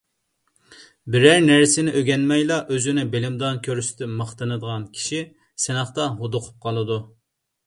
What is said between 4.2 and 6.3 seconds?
ماختىنىدىغان كىشى سىناقتا